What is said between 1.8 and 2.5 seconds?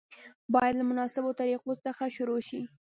څخه شروع